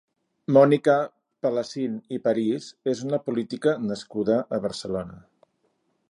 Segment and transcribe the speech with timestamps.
[0.55, 0.93] Mònica
[1.45, 5.21] Palacín i París és una política nascuda a Barcelona.